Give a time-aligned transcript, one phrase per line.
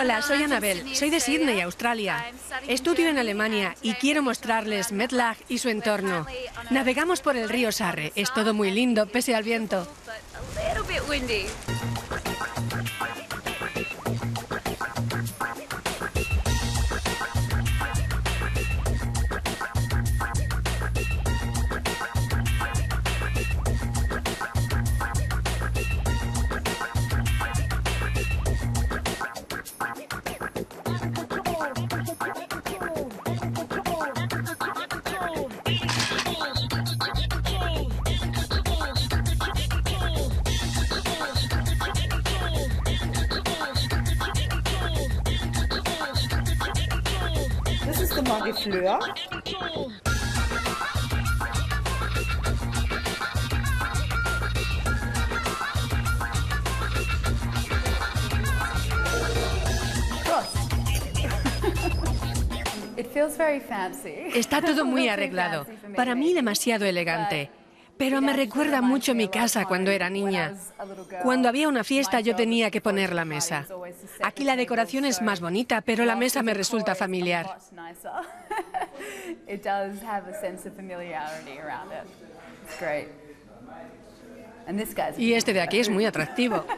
[0.00, 0.94] Hola, soy Anabel.
[0.94, 2.24] Soy de Sydney, Australia.
[2.68, 6.24] Estudio en Alemania y quiero mostrarles Metlag y su entorno.
[6.70, 8.12] Navegamos por el río Sarre.
[8.14, 9.88] Es todo muy lindo, pese al viento.
[64.34, 65.66] Está todo muy arreglado.
[65.94, 67.50] Para mí demasiado elegante.
[67.98, 70.54] Pero me recuerda mucho mi casa cuando era niña.
[71.22, 73.66] Cuando había una fiesta yo tenía que poner la mesa.
[74.22, 77.58] Aquí la decoración es más bonita, pero la mesa me resulta familiar.
[85.16, 86.64] Y este de aquí es muy atractivo.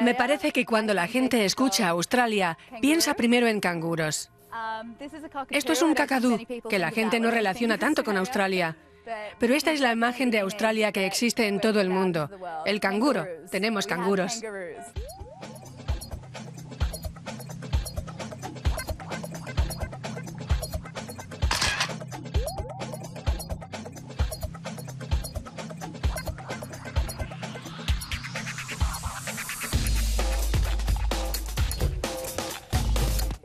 [0.00, 4.30] Me parece que cuando la gente escucha Australia, piensa primero en canguros.
[4.52, 4.94] um.
[5.50, 6.38] Esto es un cacadú,
[6.68, 8.76] que la gente no relaciona tanto con Australia.
[9.38, 12.28] Pero esta es la imagen de Australia que existe en todo el mundo.
[12.64, 13.24] El canguro.
[13.50, 14.42] Tenemos canguros.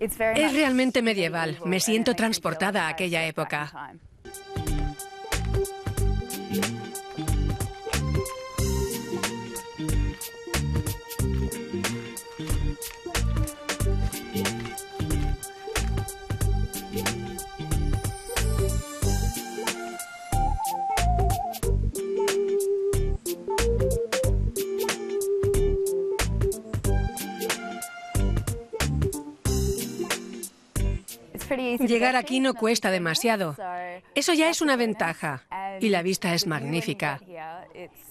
[0.02, 0.18] Es
[0.54, 1.60] realmente medieval.
[1.64, 3.72] Me siento transportada a aquella época.
[31.80, 33.56] Llegar aquí no cuesta demasiado.
[34.16, 35.44] Eso ya es una ventaja.
[35.80, 37.22] Y la vista es magnífica.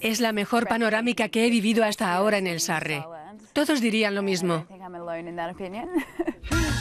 [0.01, 3.05] Es la mejor panorámica que he vivido hasta ahora en el Sarre.
[3.53, 4.67] Todos dirían lo mismo.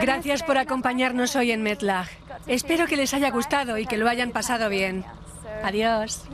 [0.00, 2.08] Gracias por acompañarnos hoy en Metlag.
[2.46, 5.04] Espero que les haya gustado y que lo hayan pasado bien.
[5.62, 6.24] Adiós.